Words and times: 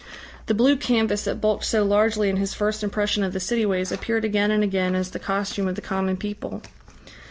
The 0.47 0.55
blue 0.55 0.77
canvas 0.77 1.25
that 1.25 1.39
bulked 1.39 1.63
so 1.63 1.83
largely 1.83 2.27
in 2.29 2.37
his 2.37 2.55
first 2.55 2.83
impression 2.83 3.23
of 3.23 3.33
the 3.33 3.39
city 3.39 3.67
ways 3.67 3.91
appeared 3.91 4.25
again 4.25 4.49
and 4.49 4.63
again 4.63 4.95
as 4.95 5.11
the 5.11 5.19
costume 5.19 5.67
of 5.67 5.75
the 5.75 5.79
common 5.81 6.17
people. 6.17 6.63